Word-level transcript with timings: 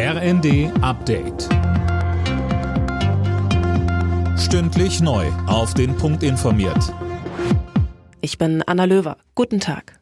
RND 0.00 0.70
Update. 0.80 1.48
Stündlich 4.38 5.00
neu. 5.00 5.26
Auf 5.48 5.74
den 5.74 5.96
Punkt 5.96 6.22
informiert. 6.22 6.94
Ich 8.20 8.38
bin 8.38 8.62
Anna 8.62 8.84
Löwer. 8.84 9.16
Guten 9.34 9.58
Tag. 9.58 9.98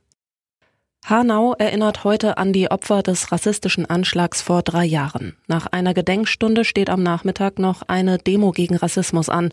Hanau 1.06 1.54
erinnert 1.54 2.04
heute 2.04 2.37
an 2.37 2.53
die 2.53 2.71
Opfer 2.71 3.03
des 3.03 3.32
rassistischen 3.32 3.87
Anschlags 3.87 4.43
vor 4.43 4.61
drei 4.61 4.85
Jahren. 4.85 5.35
Nach 5.46 5.67
einer 5.67 5.95
Gedenkstunde 5.95 6.67
steht 6.67 6.90
am 6.90 7.03
Nachmittag 7.03 7.58
noch 7.58 7.81
eine 7.88 8.19
Demo 8.19 8.53
gegen 8.53 8.76
Rassismus 8.76 9.31
an. 9.31 9.49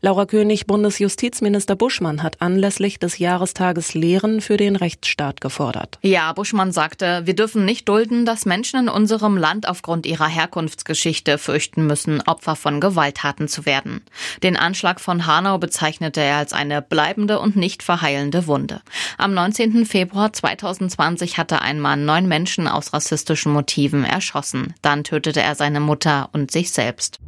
Laura 0.00 0.26
König, 0.26 0.66
Bundesjustizminister 0.66 1.76
Buschmann 1.76 2.22
hat 2.22 2.42
anlässlich 2.42 2.98
des 2.98 3.18
Jahrestages 3.18 3.94
Lehren 3.94 4.40
für 4.40 4.56
den 4.56 4.76
Rechtsstaat 4.76 5.40
gefordert. 5.40 5.98
Ja, 6.02 6.32
Buschmann 6.32 6.72
sagte, 6.72 7.22
wir 7.24 7.34
dürfen 7.34 7.64
nicht 7.64 7.88
dulden, 7.88 8.26
dass 8.26 8.46
Menschen 8.46 8.80
in 8.80 8.88
unserem 8.88 9.36
Land 9.36 9.68
aufgrund 9.68 10.06
ihrer 10.06 10.28
Herkunftsgeschichte 10.28 11.38
fürchten 11.38 11.86
müssen, 11.86 12.20
Opfer 12.22 12.56
von 12.56 12.80
Gewalttaten 12.80 13.48
zu 13.48 13.66
werden. 13.66 14.02
Den 14.42 14.56
Anschlag 14.56 15.00
von 15.00 15.26
Hanau 15.26 15.58
bezeichnete 15.58 16.20
er 16.20 16.36
als 16.36 16.52
eine 16.52 16.82
bleibende 16.82 17.40
und 17.40 17.56
nicht 17.56 17.82
verheilende 17.82 18.46
Wunde. 18.46 18.82
Am 19.18 19.32
19. 19.34 19.86
Februar 19.86 20.32
2020 20.32 21.38
hatte 21.38 21.62
ein 21.62 21.80
Mann 21.80 22.04
neun 22.04 22.26
Menschen 22.26 22.68
aus 22.68 22.92
rassistischen 22.92 23.52
Motiven 23.52 24.04
erschossen. 24.04 24.74
Dann 24.82 25.04
tötete 25.04 25.40
er 25.40 25.54
seine 25.54 25.80
Mutter 25.80 26.28
und 26.32 26.50
sich 26.50 26.70
selbst. 26.70 27.18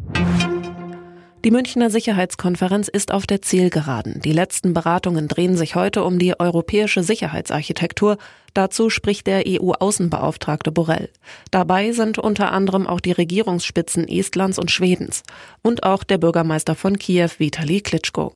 Die 1.45 1.53
Münchner 1.53 1.89
Sicherheitskonferenz 1.89 2.89
ist 2.89 3.13
auf 3.13 3.25
der 3.25 3.41
Zielgeraden. 3.43 4.21
Die 4.21 4.33
letzten 4.33 4.75
Beratungen 4.75 5.29
drehen 5.29 5.57
sich 5.57 5.77
heute 5.77 6.03
um 6.03 6.19
die 6.19 6.39
europäische 6.39 7.05
Sicherheitsarchitektur. 7.05 8.19
Dazu 8.55 8.91
spricht 8.91 9.29
der 9.29 9.45
EU-Außenbeauftragte 9.47 10.73
Borrell. 10.73 11.11
Dabei 11.53 11.93
sind 11.93 12.19
unter 12.19 12.51
anderem 12.51 12.89
auch 12.89 13.01
die 13.01 13.13
Regierungsspitzen 13.13 14.09
Estlands 14.09 14.59
und 14.59 14.73
Schwedens 14.73 15.23
und 15.63 15.85
auch 15.85 16.03
der 16.03 16.19
Bürgermeister 16.19 16.75
von 16.75 16.99
Kiew 16.99 17.31
Vitali 17.39 17.83
Klitschko. 17.83 18.35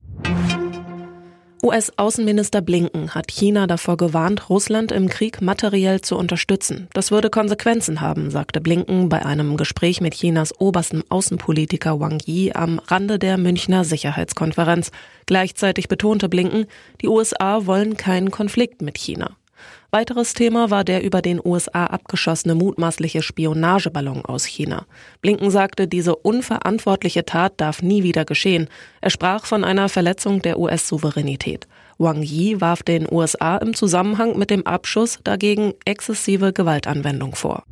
US-Außenminister 1.65 2.61
Blinken 2.61 3.15
hat 3.15 3.31
China 3.31 3.69
davor 3.69 3.97
gewarnt, 3.97 4.51
Russland 4.51 4.91
im 4.91 5.09
Krieg 5.09 5.41
materiell 5.41 6.01
zu 6.01 6.17
unterstützen. 6.17 6.89
Das 6.93 7.13
würde 7.13 7.31
Konsequenzen 7.31 8.01
haben, 8.01 8.33
sagte 8.33 8.61
Blinken 8.61 9.09
bei 9.09 9.25
einem 9.25 9.57
Gespräch 9.57 10.01
mit 10.01 10.15
Chinas 10.15 10.53
obersten 10.61 11.05
Außenpolitiker 11.09 12.01
Wang 12.01 12.19
Yi 12.25 12.53
am 12.53 12.81
Rande 12.81 13.21
der 13.21 13.39
Münchner 13.39 13.85
Sicherheitskonferenz. 13.85 14.91
Gleichzeitig 15.27 15.87
betonte 15.87 16.29
Blinken, 16.29 16.67
die 17.01 17.07
USA 17.07 17.65
wollen 17.65 17.97
keinen 17.97 18.33
Konflikt 18.33 18.83
mit 18.83 18.99
China. 18.99 19.37
Weiteres 19.91 20.33
Thema 20.35 20.71
war 20.71 20.85
der 20.85 21.03
über 21.03 21.21
den 21.21 21.41
USA 21.45 21.87
abgeschossene 21.87 22.55
mutmaßliche 22.55 23.23
Spionageballon 23.23 24.25
aus 24.25 24.45
China. 24.45 24.87
Blinken 25.21 25.51
sagte, 25.51 25.87
diese 25.87 26.17
unverantwortliche 26.17 27.25
Tat 27.25 27.55
darf 27.59 27.83
nie 27.83 28.03
wieder 28.03 28.25
geschehen. 28.25 28.69
Er 29.01 29.11
sprach 29.11 29.45
von 29.45 29.65
einer 29.65 29.89
Verletzung 29.89 30.41
der 30.41 30.59
US-Souveränität. 30.59 31.67
Wang 31.99 32.23
Yi 32.23 32.61
warf 32.61 32.83
den 32.83 33.07
USA 33.11 33.59
im 33.59 33.75
Zusammenhang 33.75 34.39
mit 34.39 34.51
dem 34.51 34.67
Abschuss 34.67 35.21
dagegen 35.23 35.75
exzessive 35.85 36.53
Gewaltanwendung 36.53 37.35
vor. 37.35 37.65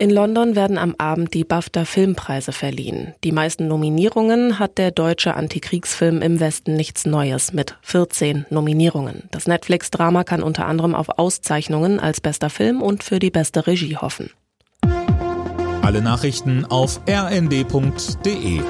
In 0.00 0.08
London 0.08 0.56
werden 0.56 0.78
am 0.78 0.94
Abend 0.96 1.34
die 1.34 1.44
BAFTA-Filmpreise 1.44 2.52
verliehen. 2.52 3.12
Die 3.22 3.32
meisten 3.32 3.68
Nominierungen 3.68 4.58
hat 4.58 4.78
der 4.78 4.92
deutsche 4.92 5.34
Antikriegsfilm 5.34 6.22
im 6.22 6.40
Westen 6.40 6.74
nichts 6.74 7.04
Neues 7.04 7.52
mit 7.52 7.76
14 7.82 8.46
Nominierungen. 8.48 9.24
Das 9.30 9.46
Netflix-Drama 9.46 10.24
kann 10.24 10.42
unter 10.42 10.64
anderem 10.64 10.94
auf 10.94 11.18
Auszeichnungen 11.18 12.00
als 12.00 12.22
bester 12.22 12.48
Film 12.48 12.80
und 12.80 13.04
für 13.04 13.18
die 13.18 13.30
beste 13.30 13.66
Regie 13.66 13.98
hoffen. 13.98 14.30
Alle 15.82 16.00
Nachrichten 16.00 16.64
auf 16.64 17.02
rnd.de 17.06 18.62